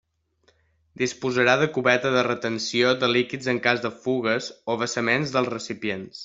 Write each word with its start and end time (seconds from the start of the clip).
Disposarà 1.01 1.53
de 1.63 1.67
cubeta 1.75 2.13
de 2.15 2.23
retenció 2.29 2.95
de 3.05 3.11
líquids 3.13 3.51
en 3.53 3.61
cas 3.67 3.85
de 3.85 3.93
fugues 4.07 4.49
o 4.75 4.79
vessaments 4.85 5.37
dels 5.39 5.55
recipients. 5.57 6.17